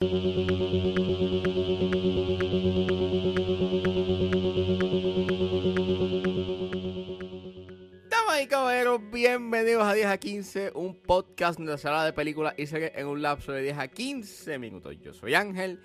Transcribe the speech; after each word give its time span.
Damas 0.00 0.16
y 8.42 8.46
caballeros, 8.46 8.98
bienvenidos 9.12 9.86
a 9.86 9.92
10 9.92 10.06
a 10.06 10.16
15, 10.16 10.72
un 10.74 10.94
podcast 11.02 11.58
donde 11.58 11.76
se 11.76 11.86
habla 11.86 12.06
de 12.06 12.14
películas 12.14 12.54
y 12.56 12.64
series 12.64 12.92
en 12.94 13.08
un 13.08 13.20
lapso 13.20 13.52
de 13.52 13.60
10 13.60 13.76
a 13.76 13.88
15 13.88 14.58
minutos. 14.58 14.96
Yo 15.02 15.12
soy 15.12 15.34
Ángel 15.34 15.78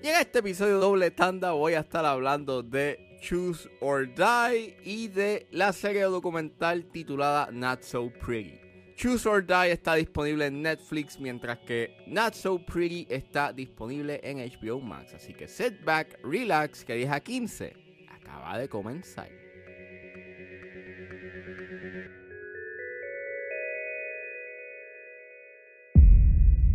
y 0.00 0.06
en 0.06 0.14
este 0.14 0.38
episodio 0.38 0.78
doble 0.78 1.10
tanda 1.10 1.50
voy 1.50 1.72
a 1.74 1.80
estar 1.80 2.06
hablando 2.06 2.62
de 2.62 3.18
Choose 3.20 3.68
or 3.80 4.06
Die 4.14 4.76
y 4.84 5.08
de 5.08 5.48
la 5.50 5.72
serie 5.72 6.02
documental 6.02 6.84
titulada 6.84 7.48
Not 7.50 7.82
So 7.82 8.12
Pretty. 8.24 8.65
Choose 8.96 9.26
or 9.26 9.42
Die 9.42 9.72
está 9.72 9.94
disponible 9.94 10.46
en 10.46 10.62
Netflix, 10.62 11.20
mientras 11.20 11.58
que 11.58 11.94
Not 12.06 12.32
So 12.32 12.58
Pretty 12.58 13.06
está 13.10 13.52
disponible 13.52 14.18
en 14.22 14.38
HBO 14.38 14.80
Max. 14.80 15.12
Así 15.12 15.34
que 15.34 15.46
sit 15.48 15.84
back, 15.84 16.18
relax, 16.24 16.82
que 16.82 16.94
10 16.94 17.10
a 17.10 17.20
15 17.20 17.76
acaba 18.08 18.58
de 18.58 18.68
comenzar. 18.70 19.28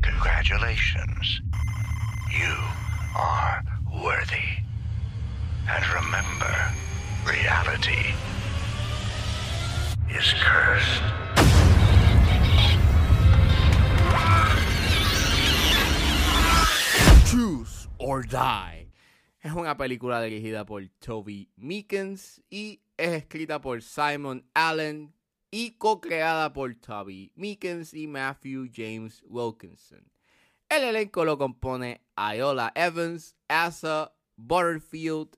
Congratulations. 0.04 1.42
You 2.32 2.56
are 3.16 3.64
worthy. 4.04 4.62
And 5.68 5.84
remember, 5.88 6.56
reality 7.26 8.14
is 10.16 10.34
cursed. 10.40 11.21
Choose 17.32 17.88
or 17.98 18.24
Die. 18.28 18.92
Es 19.40 19.54
una 19.54 19.78
película 19.78 20.22
dirigida 20.22 20.66
por 20.66 20.86
Toby 21.00 21.50
Meekins 21.56 22.42
y 22.50 22.82
es 22.98 23.12
escrita 23.12 23.62
por 23.62 23.82
Simon 23.82 24.44
Allen 24.54 25.14
y 25.50 25.78
co-creada 25.78 26.52
por 26.52 26.76
Toby 26.76 27.32
Meekins 27.36 27.94
y 27.94 28.06
Matthew 28.08 28.68
James 28.74 29.24
Wilkinson. 29.26 30.12
El 30.68 30.84
elenco 30.84 31.24
lo 31.24 31.38
compone 31.38 32.02
Iola 32.18 32.74
Evans, 32.76 33.38
Asa 33.48 34.12
Butterfield, 34.36 35.38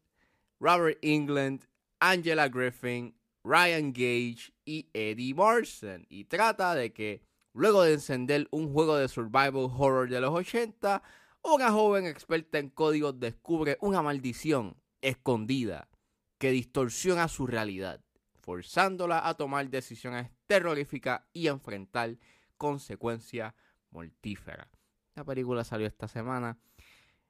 Robert 0.60 0.98
England, 1.04 1.68
Angela 2.00 2.50
Griffin, 2.50 3.14
Ryan 3.44 3.94
Gage 3.94 4.52
y 4.66 4.90
Eddie 4.96 5.36
Marson. 5.36 6.08
Y 6.10 6.24
trata 6.24 6.74
de 6.74 6.92
que 6.92 7.22
luego 7.54 7.84
de 7.84 7.94
encender 7.94 8.48
un 8.50 8.74
juego 8.74 8.98
de 8.98 9.08
survival 9.08 9.70
horror 9.78 10.10
de 10.10 10.22
los 10.22 10.32
80, 10.32 11.04
una 11.44 11.72
joven 11.72 12.06
experta 12.06 12.58
en 12.58 12.70
códigos 12.70 13.20
descubre 13.20 13.78
una 13.82 14.02
maldición 14.02 14.76
escondida 15.02 15.90
que 16.38 16.52
distorsiona 16.52 17.28
su 17.28 17.48
realidad, 17.48 18.02
forzándola 18.42 19.28
a 19.28 19.36
tomar 19.36 19.70
decisiones 19.70 20.30
terroríficas 20.48 21.22
y 21.34 21.48
enfrentar 21.48 22.18
consecuencias 22.58 23.54
mortíferas. 23.92 24.68
La 25.16 25.24
película 25.24 25.64
salió 25.64 25.86
esta 25.86 26.08
semana, 26.08 26.58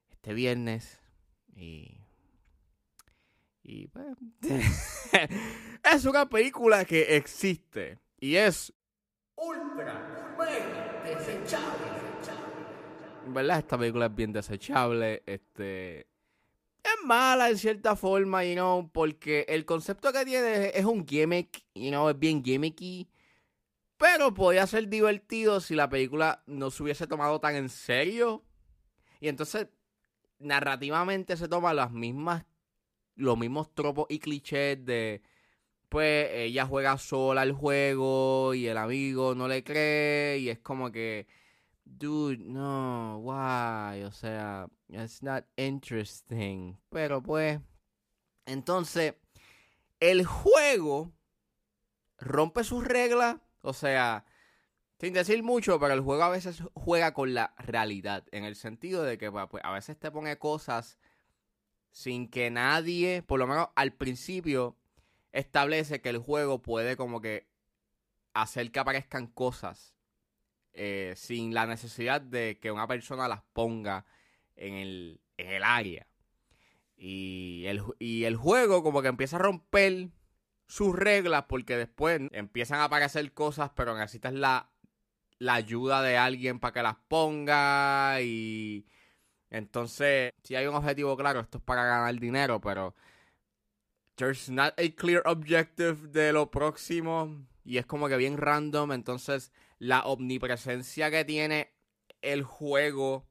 este 0.10 0.34
viernes, 0.34 1.02
y. 1.56 1.98
Y 3.66 3.88
pues, 3.88 4.08
es 5.94 6.06
una 6.06 6.28
película 6.28 6.84
que 6.84 7.16
existe 7.16 7.98
y 8.20 8.36
es 8.36 8.74
ultra, 9.36 10.36
mega 10.38 11.02
desechable. 11.06 12.03
Verdad, 13.28 13.60
esta 13.60 13.78
película 13.78 14.08
es 14.08 14.16
bien 14.16 14.34
desechable. 14.34 15.24
Este. 15.26 16.02
Es 16.84 17.06
mala 17.06 17.50
en 17.50 17.58
cierta 17.58 17.96
forma, 17.96 18.44
you 18.44 18.54
know, 18.54 18.90
porque 18.92 19.46
el 19.48 19.66
concepto 19.66 20.12
que 20.12 20.26
tiene 20.26 20.68
es, 20.68 20.76
es 20.76 20.86
un 20.86 21.08
gimmick, 21.08 21.64
you 21.74 21.90
know, 21.90 22.10
es 22.10 22.20
bien 22.20 22.44
gimmicky. 22.44 23.10
Pero 23.98 24.34
podía 24.34 24.68
ser 24.68 24.90
divertido 24.90 25.62
si 25.62 25.76
la 25.76 25.88
película 25.90 26.44
no 26.46 26.72
se 26.72 26.84
hubiese 26.84 27.08
tomado 27.08 27.40
tan 27.40 27.56
en 27.56 27.70
serio. 27.70 28.44
Y 29.22 29.30
entonces, 29.30 29.68
narrativamente 30.40 31.38
se 31.38 31.48
toman 31.48 31.78
las 31.78 31.92
mismas, 31.92 32.46
los 33.16 33.38
mismos 33.38 33.74
tropos 33.74 34.08
y 34.10 34.20
clichés 34.20 34.84
de, 34.86 35.22
pues, 35.88 36.30
ella 36.34 36.66
juega 36.66 36.98
sola 36.98 37.44
el 37.44 37.54
juego 37.54 38.54
y 38.54 38.68
el 38.68 38.78
amigo 38.78 39.36
no 39.36 39.48
le 39.48 39.64
cree 39.64 40.40
y 40.40 40.50
es 40.50 40.60
como 40.60 40.92
que, 40.92 41.28
dude, 41.98 42.44
no, 42.44 43.20
why, 43.20 44.04
o 44.04 44.12
sea, 44.12 44.68
it's 44.90 45.22
not 45.22 45.46
interesting. 45.58 46.78
Pero 46.90 47.22
pues, 47.22 47.60
entonces, 48.46 49.16
el 50.00 50.26
juego 50.26 51.12
rompe 52.18 52.64
sus 52.64 52.84
reglas, 52.84 53.38
o 53.62 53.74
sea, 53.74 54.26
sin 55.00 55.14
decir 55.14 55.44
mucho, 55.44 55.80
pero 55.80 55.94
el 55.94 56.02
juego 56.02 56.24
a 56.24 56.30
veces 56.30 56.64
juega 56.74 57.14
con 57.14 57.34
la 57.34 57.54
realidad, 57.58 58.26
en 58.32 58.46
el 58.46 58.56
sentido 58.56 59.04
de 59.04 59.18
que 59.18 59.32
pues, 59.32 59.64
a 59.64 59.72
veces 59.72 60.00
te 60.00 60.12
pone 60.12 60.38
cosas 60.38 60.98
sin 61.92 62.30
que 62.30 62.50
nadie, 62.50 63.22
por 63.22 63.40
lo 63.40 63.48
menos 63.48 63.70
al 63.76 63.94
principio, 63.94 64.78
establece 65.32 66.02
que 66.02 66.10
el 66.10 66.18
juego 66.18 66.62
puede 66.62 66.98
como 66.98 67.22
que 67.22 67.48
hacer 68.34 68.72
que 68.72 68.80
aparezcan 68.80 69.28
cosas 69.28 69.93
eh, 70.74 71.14
sin 71.16 71.54
la 71.54 71.66
necesidad 71.66 72.22
de 72.22 72.60
que 72.60 72.72
una 72.72 72.88
persona 72.88 73.28
las 73.28 73.42
ponga 73.54 74.06
en 74.56 74.74
el, 74.76 75.22
en 75.38 75.50
el 75.50 75.64
área. 75.64 76.08
Y 76.96 77.66
el, 77.68 77.84
y 78.00 78.24
el 78.24 78.36
juego 78.36 78.84
como 78.84 79.02
que 79.02 79.10
empieza 79.10 79.36
a 79.36 79.40
romper 79.40 80.10
sus 80.68 80.96
reglas 80.96 81.46
porque 81.48 81.78
después 81.78 82.22
empiezan 82.32 82.80
a 82.80 82.86
aparecer 82.86 83.34
cosas, 83.34 83.72
pero 83.76 83.98
necesitas 83.98 84.34
la, 84.34 84.72
la 85.38 85.56
ayuda 85.56 86.02
de 86.02 86.18
alguien 86.18 86.60
para 86.60 86.74
que 86.74 86.84
las 86.84 86.96
ponga 87.08 88.22
y 88.22 88.88
entonces 89.50 90.32
si 90.44 90.56
hay 90.56 90.66
un 90.66 90.76
objetivo 90.76 91.16
claro, 91.18 91.42
esto 91.42 91.60
es 91.60 91.64
para 91.64 91.86
ganar 91.86 92.20
dinero, 92.20 92.60
pero 92.62 92.96
there's 94.16 94.50
not 94.50 94.74
a 94.80 94.96
clear 94.96 95.22
objective 95.26 96.08
de 96.08 96.34
lo 96.34 96.50
próximo 96.50 97.46
y 97.66 97.78
es 97.78 97.86
como 97.86 98.08
que 98.08 98.18
bien 98.18 98.38
random, 98.38 98.94
entonces 98.94 99.52
la 99.84 100.06
omnipresencia 100.06 101.12
que 101.12 101.26
tiene 101.26 101.74
el 102.22 102.44
juego 102.44 103.28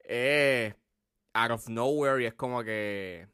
es 0.00 0.74
out 1.32 1.52
of 1.52 1.68
nowhere 1.68 2.20
y 2.20 2.26
es 2.26 2.34
como 2.34 2.64
que 2.64 3.28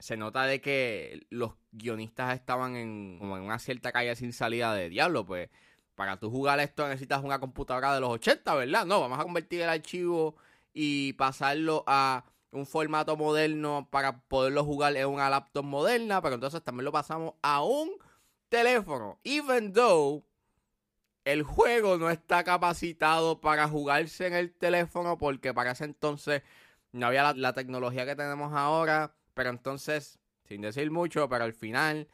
se 0.00 0.16
nota 0.16 0.42
de 0.42 0.60
que 0.60 1.24
los 1.30 1.52
guionistas 1.70 2.34
estaban 2.34 2.74
en, 2.74 3.18
como 3.20 3.36
en 3.36 3.44
una 3.44 3.60
cierta 3.60 3.92
calle 3.92 4.16
sin 4.16 4.32
salida 4.32 4.74
de 4.74 4.88
diablo, 4.88 5.24
pues 5.24 5.50
para 5.94 6.18
tú 6.18 6.32
jugar 6.32 6.58
esto 6.58 6.88
necesitas 6.88 7.22
una 7.22 7.38
computadora 7.38 7.94
de 7.94 8.00
los 8.00 8.10
80, 8.10 8.56
¿verdad? 8.56 8.84
No, 8.84 9.00
vamos 9.00 9.20
a 9.20 9.22
convertir 9.22 9.60
el 9.60 9.68
archivo 9.68 10.34
y 10.72 11.12
pasarlo 11.12 11.84
a 11.86 12.24
un 12.50 12.66
formato 12.66 13.16
moderno 13.16 13.86
para 13.88 14.20
poderlo 14.22 14.64
jugar 14.64 14.96
en 14.96 15.06
una 15.06 15.30
laptop 15.30 15.64
moderna, 15.64 16.20
pero 16.22 16.34
entonces 16.34 16.60
también 16.60 16.86
lo 16.86 16.92
pasamos 16.92 17.34
a 17.40 17.62
un 17.62 17.90
teléfono, 18.48 19.20
even 19.22 19.72
though 19.72 20.24
el 21.28 21.42
juego 21.42 21.98
no 21.98 22.08
está 22.08 22.42
capacitado 22.42 23.42
para 23.42 23.68
jugarse 23.68 24.26
en 24.26 24.32
el 24.32 24.50
teléfono 24.50 25.18
porque 25.18 25.52
para 25.52 25.72
ese 25.72 25.84
entonces 25.84 26.42
no 26.92 27.06
había 27.06 27.34
la, 27.34 27.52
tecnología 27.52 28.06
que 28.06 28.16
tenemos 28.16 28.54
ahora, 28.54 29.14
pero 29.34 29.50
entonces, 29.50 30.18
sin 30.44 30.62
decir 30.62 30.90
mucho, 30.90 31.28
pero 31.28 31.44
al 31.44 31.52
final 31.52 32.08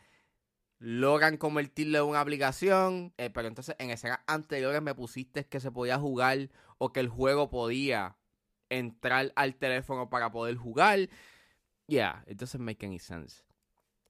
logran 0.81 1.37
convertirlo 1.37 1.99
en 1.99 2.05
una 2.07 2.21
aplicación, 2.21 3.15
eh, 3.17 3.31
pero 3.31 3.47
entonces 3.47 3.77
en 3.79 3.91
escenas 3.91 4.19
anteriores 4.27 4.83
me 4.83 4.97
pusiste 4.97 5.47
que 5.47 5.61
se 5.61 5.71
podía 5.71 5.97
jugar 5.97 6.51
o 6.79 6.93
que 6.93 6.99
el 6.99 7.09
juego 7.09 7.51
podía 7.51 8.17
entrar 8.69 9.33
al 9.37 9.55
teléfono 9.55 10.11
para 10.11 10.33
poder 10.33 10.57
jugar. 10.57 11.09
Yeah, 11.87 12.25
it 12.27 12.37
doesn't 12.37 12.61
make 12.61 12.85
any 12.85 12.99
sense. 12.99 13.45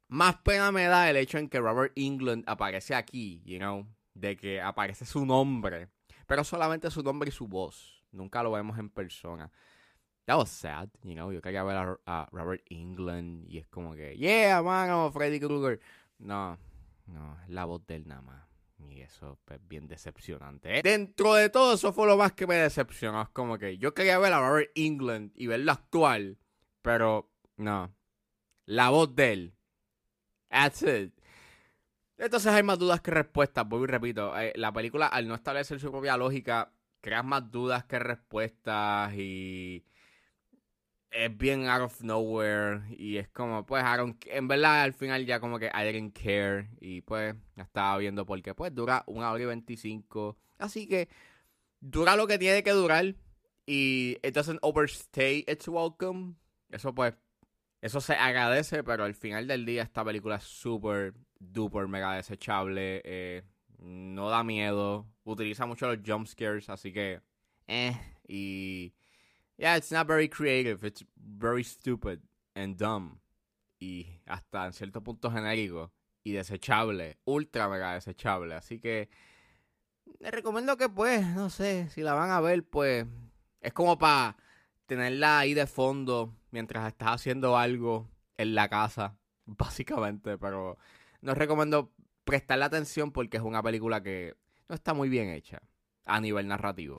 Más 0.08 0.36
pena 0.36 0.72
me 0.72 0.84
da 0.84 1.10
el 1.10 1.18
hecho 1.18 1.36
en 1.36 1.50
que 1.50 1.60
Robert 1.60 1.92
England 1.94 2.44
aparece 2.46 2.94
aquí, 2.94 3.42
you 3.44 3.58
know, 3.58 3.86
de 4.14 4.36
que 4.36 4.60
aparece 4.60 5.04
su 5.04 5.26
nombre, 5.26 5.88
pero 6.26 6.44
solamente 6.44 6.90
su 6.90 7.02
nombre 7.02 7.28
y 7.28 7.32
su 7.32 7.46
voz. 7.46 8.02
Nunca 8.12 8.42
lo 8.42 8.52
vemos 8.52 8.78
en 8.78 8.88
persona. 8.88 9.50
That 10.26 10.38
was 10.38 10.50
sad, 10.50 10.88
you 11.02 11.14
know. 11.14 11.30
Yo 11.32 11.42
quería 11.42 11.62
ver 11.64 11.98
a, 12.06 12.28
Robert 12.32 12.62
England 12.70 13.44
y 13.48 13.58
es 13.58 13.66
como 13.66 13.94
que, 13.94 14.16
yeah, 14.16 14.62
mano, 14.62 15.10
Freddy 15.12 15.38
Krueger. 15.38 15.80
No, 16.18 16.58
no, 17.06 17.36
la 17.48 17.64
voz 17.66 17.86
de 17.86 17.96
él 17.96 18.08
nada 18.08 18.22
más. 18.22 18.44
Y 18.88 19.00
eso 19.00 19.38
es 19.50 19.68
bien 19.68 19.86
decepcionante. 19.86 20.78
¿eh? 20.78 20.82
Dentro 20.82 21.34
de 21.34 21.48
todo, 21.48 21.74
eso 21.74 21.92
fue 21.92 22.06
lo 22.06 22.16
más 22.16 22.32
que 22.32 22.46
me 22.46 22.54
decepcionó. 22.54 23.22
Es 23.22 23.28
como 23.30 23.58
que 23.58 23.78
yo 23.78 23.94
quería 23.94 24.18
ver 24.18 24.32
a 24.32 24.48
Robert 24.48 24.70
England 24.74 25.32
y 25.34 25.46
verlo 25.46 25.72
actual, 25.72 26.38
pero 26.82 27.30
no. 27.56 27.94
La 28.66 28.90
voz 28.90 29.14
de 29.14 29.32
él. 29.32 29.54
That's 30.48 30.82
it. 30.82 31.12
Entonces 32.18 32.52
hay 32.52 32.62
más 32.62 32.78
dudas 32.78 33.00
que 33.00 33.10
respuestas. 33.10 33.68
Vuelvo 33.68 33.84
y 33.84 33.88
repito. 33.88 34.38
eh, 34.38 34.52
la 34.56 34.72
película, 34.72 35.06
al 35.06 35.26
no 35.28 35.34
establecer 35.34 35.80
su 35.80 35.90
propia 35.90 36.16
lógica, 36.16 36.72
creas 37.00 37.24
más 37.24 37.50
dudas 37.50 37.84
que 37.84 37.98
respuestas 37.98 39.12
y 39.14 39.84
es 41.10 41.36
bien 41.36 41.68
out 41.68 41.82
of 41.82 42.00
nowhere 42.02 42.82
y 42.96 43.18
es 43.18 43.28
como 43.28 43.64
pues 43.64 43.84
I 43.84 43.96
don't- 43.98 44.16
en 44.26 44.48
verdad 44.48 44.82
al 44.82 44.94
final 44.94 45.24
ya 45.24 45.38
como 45.38 45.58
que 45.60 45.66
I 45.66 45.84
didn't 45.92 46.12
care 46.18 46.70
y 46.80 47.02
pues 47.02 47.36
estaba 47.56 47.96
viendo 47.98 48.26
porque 48.26 48.52
pues 48.54 48.74
dura 48.74 49.04
una 49.06 49.30
hora 49.30 49.42
y 49.42 49.46
25 49.46 50.36
así 50.58 50.88
que 50.88 51.08
dura 51.80 52.16
lo 52.16 52.26
que 52.26 52.38
tiene 52.38 52.64
que 52.64 52.72
durar 52.72 53.14
y 53.64 54.18
it 54.24 54.34
doesn't 54.34 54.58
overstay 54.62 55.44
its 55.46 55.68
welcome 55.68 56.34
eso 56.70 56.92
pues 56.92 57.14
eso 57.84 58.00
se 58.00 58.14
agradece 58.14 58.82
pero 58.82 59.04
al 59.04 59.14
final 59.14 59.46
del 59.46 59.64
día 59.64 59.82
esta 59.82 60.04
película 60.04 60.36
es 60.36 60.44
súper 60.44 61.14
duper 61.38 61.88
mega 61.88 62.14
desechable 62.14 63.02
eh, 63.04 63.42
no 63.78 64.30
da 64.30 64.42
miedo 64.42 65.06
utiliza 65.24 65.66
mucho 65.66 65.86
los 65.86 65.98
jump 66.06 66.26
scares 66.26 66.68
así 66.70 66.92
que 66.92 67.20
eh 67.66 67.94
y 68.26 68.94
Yeah, 69.56 69.76
it's 69.76 69.92
not 69.92 70.06
very 70.06 70.28
creative. 70.28 70.84
It's 70.84 71.04
very 71.16 71.62
stupid 71.62 72.20
and 72.54 72.76
dumb. 72.76 73.20
Y 73.80 74.20
hasta 74.26 74.66
en 74.66 74.72
cierto 74.72 75.00
punto 75.02 75.30
genérico. 75.30 75.92
Y 76.24 76.32
desechable. 76.32 77.18
Ultra 77.24 77.68
mega 77.68 77.94
desechable. 77.94 78.54
Así 78.54 78.80
que 78.80 79.08
les 80.18 80.32
recomiendo 80.32 80.76
que 80.76 80.88
pues, 80.88 81.26
no 81.26 81.50
sé, 81.50 81.88
si 81.90 82.02
la 82.02 82.14
van 82.14 82.30
a 82.30 82.40
ver, 82.40 82.64
pues 82.64 83.06
es 83.60 83.72
como 83.72 83.98
para 83.98 84.36
tenerla 84.86 85.38
ahí 85.38 85.54
de 85.54 85.66
fondo 85.66 86.34
mientras 86.50 86.86
estás 86.88 87.08
haciendo 87.10 87.56
algo 87.56 88.08
en 88.36 88.54
la 88.54 88.68
casa, 88.68 89.16
básicamente. 89.46 90.38
Pero 90.38 90.78
no 91.20 91.34
recomiendo 91.34 91.92
prestarle 92.24 92.64
atención 92.64 93.12
porque 93.12 93.36
es 93.36 93.42
una 93.42 93.62
película 93.62 94.02
que 94.02 94.34
no 94.68 94.74
está 94.74 94.94
muy 94.94 95.08
bien 95.08 95.28
hecha 95.30 95.62
a 96.04 96.20
nivel 96.20 96.48
narrativo. 96.48 96.98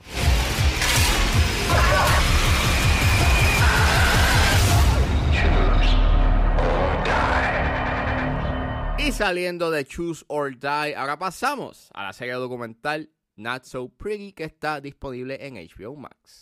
Y 8.98 9.12
saliendo 9.12 9.70
de 9.70 9.86
Choose 9.86 10.26
or 10.28 10.58
Die, 10.58 10.96
ahora 10.96 11.20
pasamos 11.20 11.92
a 11.94 12.06
la 12.06 12.14
serie 12.14 12.34
documental 12.34 13.12
Not 13.36 13.66
So 13.66 13.90
Pretty 13.90 14.32
que 14.34 14.46
está 14.46 14.82
disponible 14.82 15.38
en 15.46 15.56
HBO 15.56 15.96
Max. 15.96 16.42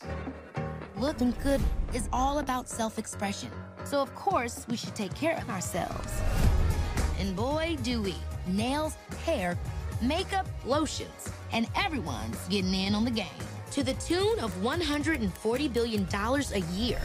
Looking 1.04 1.36
good 1.44 1.60
is 1.94 2.08
all 2.14 2.40
about 2.40 2.70
self 2.70 2.98
expression. 2.98 3.52
So, 3.84 4.02
of 4.02 4.16
course, 4.16 4.66
we 4.70 4.78
should 4.78 4.96
take 4.96 5.14
care 5.14 5.36
of 5.36 5.50
ourselves. 5.50 6.14
And 7.20 7.36
boy, 7.36 7.76
do 7.84 8.02
we. 8.02 8.16
Nails, 8.48 8.96
hair, 9.26 9.58
makeup, 10.02 10.48
lotions. 10.66 11.28
And 11.52 11.68
everyone's 11.76 12.40
getting 12.48 12.74
in 12.74 12.96
on 12.96 13.04
the 13.04 13.12
game. 13.12 13.44
To 13.72 13.84
the 13.84 13.96
tune 13.96 14.40
of 14.40 14.56
$140 14.62 15.74
billion 15.74 16.08
a 16.10 16.60
year. 16.72 17.02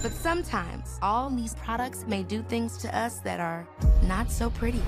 But 0.00 0.12
sometimes, 0.12 1.00
all 1.02 1.28
these 1.28 1.56
products 1.56 2.04
may 2.06 2.22
do 2.22 2.42
things 2.42 2.76
to 2.76 2.96
us 2.96 3.18
that 3.24 3.40
are 3.40 3.66
not 4.04 4.30
so 4.30 4.50
pretty. 4.50 4.82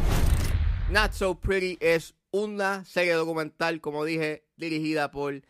Not 0.88 1.14
So 1.16 1.34
Pretty 1.34 1.78
es 1.80 2.14
una 2.32 2.84
serie 2.84 3.14
documental, 3.14 3.80
como 3.80 4.04
dije, 4.04 4.44
dirigida 4.56 5.10
por 5.10 5.42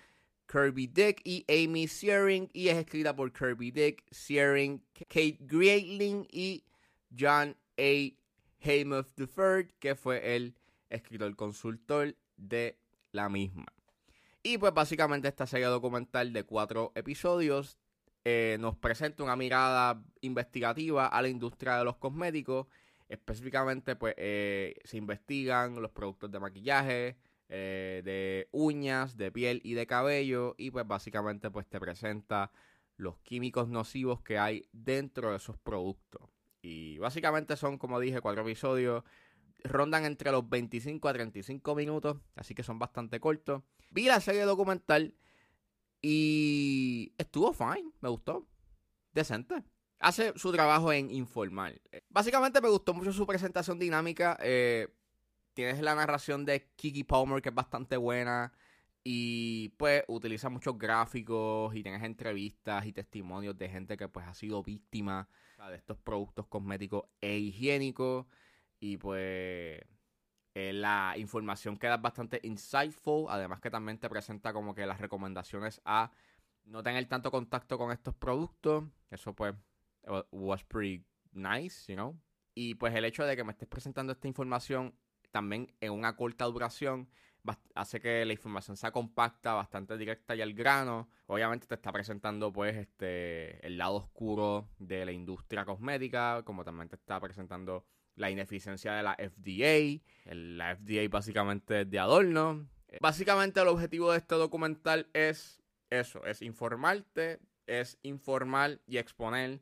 Kirby 0.53 0.87
Dick 0.87 1.23
y 1.25 1.47
Amy 1.49 1.89
Searing 1.89 2.51
y 2.53 2.69
es 2.69 2.77
escrita 2.77 3.17
por 3.17 3.33
Kirby 3.33 3.71
Dick, 3.71 4.05
Searing, 4.11 4.85
Kate 5.09 5.39
Greatling 5.41 6.27
y 6.31 6.63
John 7.19 7.57
A. 7.79 8.13
Heymuth 8.61 9.19
III, 9.19 9.69
que 9.81 9.95
fue 9.95 10.37
el 10.37 10.55
escritor 10.91 11.35
consultor 11.37 12.15
de 12.37 12.79
la 13.13 13.31
misma. 13.31 13.65
Y 14.43 14.59
pues 14.59 14.75
básicamente 14.75 15.27
esta 15.27 15.47
serie 15.47 15.67
documental 15.67 16.33
de 16.35 16.45
cuatro 16.45 16.93
episodios 16.95 17.79
eh, 18.25 18.59
nos 18.61 18.77
presenta 18.77 19.23
una 19.23 19.37
mirada 19.37 20.05
investigativa 20.21 21.07
a 21.07 21.23
la 21.23 21.29
industria 21.29 21.79
de 21.79 21.85
los 21.85 21.97
cosméticos. 21.97 22.67
Específicamente, 23.09 23.97
pues 23.97 24.15
eh, 24.19 24.75
se 24.85 24.99
investigan 24.99 25.81
los 25.81 25.91
productos 25.93 26.31
de 26.31 26.41
maquillaje, 26.41 27.17
eh, 27.55 28.01
de 28.03 28.49
uñas, 28.51 29.19
de 29.19 29.31
piel 29.31 29.61
y 29.63 29.75
de 29.75 29.87
cabello. 29.87 30.55
Y 30.57 30.71
pues 30.71 30.87
básicamente 30.87 31.51
pues 31.51 31.67
te 31.69 31.79
presenta 31.79 32.51
los 32.97 33.19
químicos 33.19 33.69
nocivos 33.69 34.23
que 34.23 34.39
hay 34.39 34.69
dentro 34.73 35.31
de 35.31 35.37
esos 35.37 35.59
productos. 35.59 36.31
Y 36.63 36.97
básicamente 36.97 37.57
son, 37.59 37.77
como 37.77 38.01
dije, 38.01 38.23
cuatro 38.23 38.43
episodios. 38.43 39.05
Rondan 39.65 40.07
entre 40.07 40.33
los 40.33 40.49
25 40.49 41.09
a 41.09 41.13
35 41.13 41.75
minutos, 41.75 42.17
así 42.37 42.55
que 42.55 42.63
son 42.63 42.79
bastante 42.79 43.21
cortos. 43.21 43.63
Vi 43.91 44.07
la 44.07 44.21
serie 44.21 44.43
documental 44.43 45.15
y 46.01 47.13
estuvo 47.19 47.53
fine, 47.53 47.93
me 48.01 48.09
gustó. 48.09 48.49
Decente. 49.13 49.63
Hace 49.99 50.33
su 50.37 50.51
trabajo 50.53 50.91
en 50.91 51.11
informal. 51.11 51.83
Básicamente 52.09 52.63
me 52.63 52.71
gustó 52.71 52.95
mucho 52.95 53.13
su 53.13 53.27
presentación 53.27 53.79
dinámica. 53.79 54.39
eh, 54.41 54.89
tienes 55.55 55.81
la 55.81 55.95
narración 55.95 56.45
de 56.45 56.71
Kiki 56.77 57.05
Palmer, 57.05 57.43
que 57.43 57.51
es 57.51 57.55
bastante 57.55 57.97
buena. 57.97 58.53
Y 59.05 59.71
pues 59.79 60.05
utiliza 60.07 60.49
muchos 60.49 60.79
gráficos 60.79 61.75
y 61.75 61.83
tienes 61.83 62.03
entrevistas 62.05 62.87
y 62.87 62.93
testimonios 62.93 63.59
de 63.59 63.69
gente 63.69 63.97
que 63.97 64.09
pues 64.09 64.27
ha 64.27 64.35
sido 64.35 64.63
víctima 64.63 65.29
de 65.71 65.77
estos 65.77 65.97
productos 65.99 66.47
cosméticos 66.47 67.05
e 67.21 67.37
higiénicos. 67.37 68.27
Y 68.79 68.97
pues 68.99 69.81
eh, 70.55 70.73
la 70.73 71.15
información 71.17 71.77
queda 71.77 71.97
bastante 71.97 72.41
insightful. 72.45 73.27
Además 73.29 73.61
que 73.61 73.71
también 73.71 73.99
te 73.99 74.09
presenta 74.09 74.53
como 74.53 74.75
que 74.75 74.87
las 74.87 75.01
recomendaciones 75.01 75.81
a 75.85 76.13
no 76.65 76.83
tener 76.83 77.05
tanto 77.07 77.31
contacto 77.31 77.79
con 77.79 77.91
estos 77.91 78.15
productos. 78.15 78.85
Eso 79.11 79.35
pues 79.35 79.55
wa- 80.05 80.27
was 80.31 80.63
pretty 80.65 81.05
nice, 81.33 81.91
you 81.91 81.97
know. 81.97 82.17
Y 82.55 82.75
pues 82.75 82.95
el 82.95 83.05
hecho 83.05 83.25
de 83.25 83.35
que 83.35 83.45
me 83.45 83.53
estés 83.53 83.69
presentando 83.69 84.13
esta 84.13 84.29
información 84.29 84.95
también 85.33 85.75
en 85.81 85.93
una 85.93 86.15
corta 86.15 86.45
duración 86.45 87.09
hace 87.75 88.01
que 88.01 88.25
la 88.25 88.33
información 88.33 88.77
sea 88.77 88.93
compacta, 88.93 89.55
bastante 89.55 89.97
directa 89.97 90.37
y 90.37 90.43
al 90.43 90.55
grano. 90.55 91.09
Obviamente 91.27 91.67
te 91.67 91.75
está 91.75 91.93
presentando 91.93 92.53
pues 92.53 92.77
este 92.77 93.65
el 93.67 93.79
lado 93.79 93.97
oscuro 93.97 94.69
de 94.79 95.05
la 95.05 95.13
industria 95.13 95.65
cosmética, 95.65 96.43
como 96.45 96.65
también 96.65 96.89
te 96.89 96.97
está 96.97 97.19
presentando 97.21 97.85
la 98.15 98.31
ineficiencia 98.31 98.93
de 98.93 99.03
la 99.03 99.17
FDA. 99.17 100.03
La 100.33 100.77
FDA 100.77 101.09
básicamente 101.11 101.83
es 101.83 101.91
de 101.91 101.99
adorno. 101.99 102.69
Eh, 102.89 102.99
Básicamente 103.01 103.61
el 103.61 103.69
objetivo 103.69 104.13
de 104.13 104.19
este 104.19 104.35
documental 104.35 105.09
es 105.13 105.63
eso, 105.91 106.25
es 106.25 106.43
informarte, 106.43 107.41
es 107.67 107.99
informar 108.03 108.81
y 108.87 108.99
exponer 108.99 109.61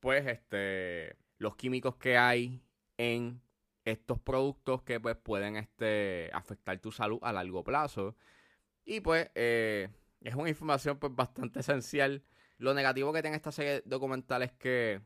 pues 0.00 0.26
este 0.26 1.16
los 1.38 1.56
químicos 1.56 1.96
que 1.96 2.16
hay 2.16 2.62
en 2.96 3.40
estos 3.84 4.18
productos 4.18 4.82
que 4.82 5.00
pues 5.00 5.16
pueden 5.16 5.56
este 5.56 6.30
afectar 6.32 6.78
tu 6.78 6.90
salud 6.92 7.18
a 7.22 7.32
largo 7.32 7.64
plazo. 7.64 8.16
Y 8.84 9.00
pues 9.00 9.30
eh, 9.34 9.88
es 10.20 10.34
una 10.34 10.48
información 10.48 10.98
pues 10.98 11.14
bastante 11.14 11.60
esencial. 11.60 12.22
Lo 12.58 12.74
negativo 12.74 13.12
que 13.12 13.22
tiene 13.22 13.36
esta 13.36 13.52
serie 13.52 13.82
documental 13.84 14.42
es 14.42 14.52
que 14.52 15.00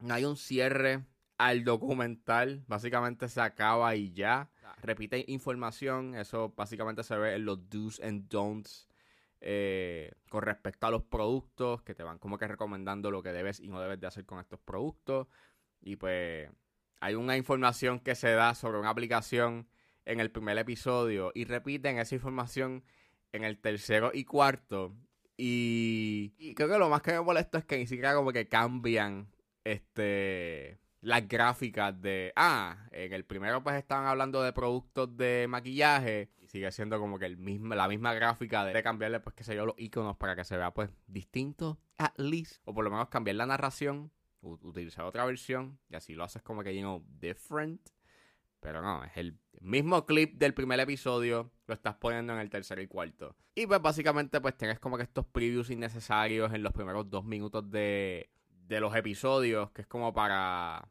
no 0.00 0.14
hay 0.14 0.24
un 0.24 0.36
cierre 0.36 1.04
al 1.38 1.64
documental. 1.64 2.64
Básicamente 2.66 3.28
se 3.28 3.40
acaba 3.40 3.94
y 3.96 4.12
ya. 4.12 4.50
Repite 4.82 5.24
información. 5.28 6.14
Eso 6.14 6.52
básicamente 6.56 7.02
se 7.02 7.16
ve 7.16 7.34
en 7.36 7.44
los 7.44 7.68
do's 7.68 8.00
and 8.00 8.28
don'ts 8.28 8.88
eh, 9.40 10.12
con 10.30 10.42
respecto 10.42 10.86
a 10.86 10.90
los 10.90 11.02
productos 11.02 11.82
que 11.82 11.94
te 11.94 12.02
van 12.02 12.18
como 12.18 12.38
que 12.38 12.48
recomendando 12.48 13.10
lo 13.10 13.22
que 13.22 13.32
debes 13.32 13.60
y 13.60 13.68
no 13.68 13.78
debes 13.80 14.00
de 14.00 14.06
hacer 14.06 14.24
con 14.24 14.40
estos 14.40 14.60
productos. 14.60 15.26
Y 15.80 15.96
pues 15.96 16.48
hay 17.00 17.14
una 17.14 17.36
información 17.36 18.00
que 18.00 18.14
se 18.14 18.32
da 18.32 18.54
sobre 18.54 18.78
una 18.78 18.90
aplicación 18.90 19.68
en 20.04 20.20
el 20.20 20.30
primer 20.30 20.58
episodio 20.58 21.32
y 21.34 21.44
repiten 21.44 21.98
esa 21.98 22.14
información 22.14 22.84
en 23.32 23.44
el 23.44 23.58
tercero 23.58 24.10
y 24.14 24.24
cuarto. 24.24 24.94
Y, 25.36 26.54
creo 26.54 26.68
que 26.68 26.78
lo 26.78 26.88
más 26.88 27.02
que 27.02 27.12
me 27.12 27.20
molesta 27.20 27.58
es 27.58 27.64
que 27.64 27.76
ni 27.78 27.86
siquiera 27.86 28.14
como 28.14 28.32
que 28.32 28.48
cambian 28.48 29.28
este 29.64 30.78
las 31.00 31.28
gráficas 31.28 32.00
de 32.00 32.32
ah 32.34 32.86
en 32.90 33.12
el 33.12 33.24
primero 33.24 33.62
pues 33.62 33.76
estaban 33.76 34.06
hablando 34.06 34.42
de 34.42 34.52
productos 34.54 35.14
de 35.16 35.46
maquillaje 35.48 36.30
y 36.38 36.46
sigue 36.48 36.70
siendo 36.72 36.98
como 36.98 37.18
que 37.18 37.26
el 37.26 37.36
mismo 37.36 37.74
la 37.74 37.88
misma 37.88 38.14
gráfica 38.14 38.64
de, 38.64 38.72
de 38.72 38.82
cambiarle 38.82 39.20
pues 39.20 39.34
qué 39.34 39.44
sé 39.44 39.54
yo 39.54 39.66
los 39.66 39.74
iconos 39.78 40.16
para 40.16 40.34
que 40.34 40.44
se 40.44 40.56
vea 40.56 40.72
pues 40.72 40.90
distinto 41.06 41.78
at 41.98 42.16
least 42.16 42.62
o 42.64 42.72
por 42.72 42.84
lo 42.84 42.90
menos 42.90 43.08
cambiar 43.08 43.36
la 43.36 43.44
narración 43.44 44.12
utilizar 44.44 45.04
otra 45.04 45.24
versión 45.24 45.78
y 45.88 45.96
así 45.96 46.14
lo 46.14 46.24
haces 46.24 46.42
como 46.42 46.62
que 46.62 46.74
you 46.74 46.82
know 46.82 47.04
different 47.18 47.80
pero 48.64 48.80
no, 48.80 49.04
es 49.04 49.14
el 49.16 49.38
mismo 49.60 50.06
clip 50.06 50.38
del 50.38 50.54
primer 50.54 50.80
episodio, 50.80 51.52
lo 51.66 51.74
estás 51.74 51.96
poniendo 51.96 52.32
en 52.32 52.38
el 52.38 52.48
tercero 52.48 52.80
y 52.80 52.86
cuarto. 52.86 53.36
Y 53.54 53.66
pues 53.66 53.82
básicamente 53.82 54.40
pues 54.40 54.56
tienes 54.56 54.78
como 54.80 54.96
que 54.96 55.02
estos 55.02 55.26
previews 55.26 55.68
innecesarios 55.68 56.50
en 56.54 56.62
los 56.62 56.72
primeros 56.72 57.10
dos 57.10 57.26
minutos 57.26 57.70
de, 57.70 58.30
de 58.48 58.80
los 58.80 58.96
episodios, 58.96 59.70
que 59.72 59.82
es 59.82 59.86
como 59.86 60.14
para 60.14 60.88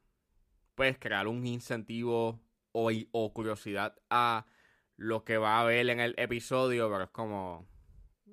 pues 0.75 1.00
crear 1.00 1.27
un 1.27 1.48
incentivo 1.48 2.39
o, 2.74 2.91
o 3.12 3.33
curiosidad 3.33 3.95
a 4.12 4.45
lo 4.95 5.24
que 5.24 5.39
va 5.39 5.57
a 5.57 5.62
haber 5.62 5.89
en 5.89 6.00
el 6.00 6.13
episodio, 6.19 6.91
pero 6.91 7.05
es 7.05 7.10
como... 7.10 7.67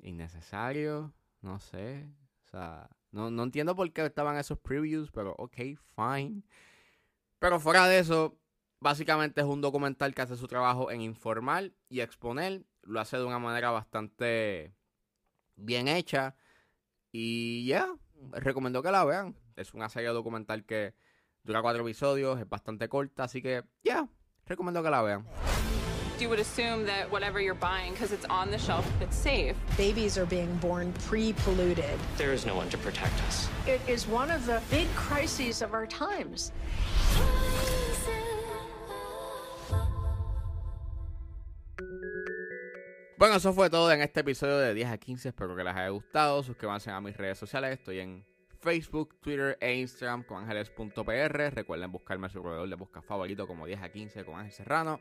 innecesario, 0.02 1.14
no 1.40 1.60
sé. 1.60 2.10
O 2.44 2.48
sea, 2.50 2.90
no, 3.12 3.30
no 3.30 3.42
entiendo 3.42 3.74
por 3.74 3.90
qué 3.92 4.04
estaban 4.04 4.36
esos 4.36 4.58
previews, 4.58 5.10
pero 5.10 5.34
ok, 5.38 5.56
fine. 5.96 6.42
Pero 7.38 7.58
fuera 7.58 7.88
de 7.88 7.98
eso, 7.98 8.38
básicamente 8.80 9.40
es 9.40 9.46
un 9.46 9.60
documental 9.60 10.14
que 10.14 10.22
hace 10.22 10.36
su 10.36 10.46
trabajo 10.46 10.90
en 10.90 11.00
informar 11.00 11.72
y 11.88 12.00
exponer. 12.00 12.64
Lo 12.82 13.00
hace 13.00 13.16
de 13.16 13.24
una 13.24 13.38
manera 13.38 13.70
bastante 13.70 14.74
bien 15.56 15.88
hecha. 15.88 16.36
Y 17.12 17.66
ya, 17.66 17.92
recomiendo 18.32 18.82
que 18.82 18.90
la 18.90 19.04
vean. 19.04 19.36
Es 19.56 19.74
una 19.74 19.88
serie 19.88 20.10
documental 20.10 20.64
que 20.64 20.94
dura 21.42 21.62
cuatro 21.62 21.82
episodios, 21.82 22.38
es 22.38 22.48
bastante 22.48 22.88
corta, 22.88 23.24
así 23.24 23.42
que 23.42 23.64
ya, 23.82 24.08
recomiendo 24.46 24.82
que 24.82 24.90
la 24.90 25.02
vean. 25.02 25.26
You 26.20 26.28
would 26.28 26.38
assume 26.38 26.84
that 26.84 27.10
whatever 27.10 27.40
you're 27.40 27.54
buying, 27.54 27.92
because 27.94 28.12
it's 28.12 28.26
on 28.26 28.50
the 28.50 28.58
shelf, 28.58 28.86
it's 29.00 29.16
safe. 29.16 29.56
Babies 29.78 30.18
are 30.18 30.26
being 30.26 30.54
born 30.56 30.92
pre 31.08 31.32
polluted. 31.32 31.98
There 32.18 32.34
is 32.34 32.44
no 32.44 32.54
one 32.54 32.68
to 32.68 32.76
protect 32.76 33.14
us. 33.26 33.48
It 33.66 33.80
is 33.88 34.06
one 34.06 34.30
of 34.30 34.44
the 34.44 34.60
big 34.70 34.86
crises 34.94 35.62
of 35.62 35.72
our 35.72 35.86
times. 35.86 36.52
Bueno, 43.16 43.36
eso 43.36 43.54
fue 43.54 43.70
todo 43.70 43.90
en 43.90 44.02
este 44.02 44.20
episodio 44.20 44.58
de 44.58 44.74
10 44.74 44.90
a 44.90 44.98
15. 44.98 45.28
Espero 45.30 45.56
que 45.56 45.64
les 45.64 45.74
haya 45.74 45.88
gustado. 45.88 46.42
Suscríbanse 46.42 46.90
a 46.90 47.00
mis 47.00 47.16
redes 47.16 47.38
sociales. 47.38 47.78
Estoy 47.78 48.00
en 48.00 48.26
Facebook, 48.60 49.18
Twitter 49.20 49.56
e 49.58 49.74
Instagram 49.74 50.24
con 50.24 50.42
ángeles.pr. 50.42 51.54
Recuerden 51.54 51.90
buscarme 51.90 52.26
a 52.26 52.30
su 52.30 52.42
proveedor 52.42 52.68
de 52.68 52.76
busca 52.76 53.00
favorito 53.00 53.46
como 53.46 53.64
10 53.64 53.82
a 53.82 53.88
15 53.88 54.24
con 54.26 54.34
Ángel 54.34 54.52
Serrano. 54.52 55.00